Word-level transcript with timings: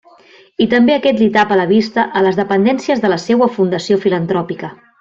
I 0.65 0.67
també 0.69 0.95
aquest 0.95 1.19
li 1.23 1.27
tapa 1.35 1.59
la 1.59 1.67
vista 1.73 2.05
a 2.21 2.23
les 2.29 2.39
dependències 2.41 3.05
de 3.05 3.13
la 3.13 3.21
seua 3.27 3.51
fundació 3.59 4.01
filantròpica. 4.07 4.73